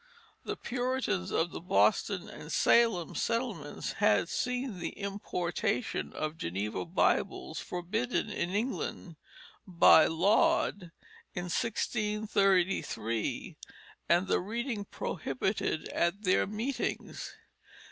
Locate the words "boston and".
1.61-2.51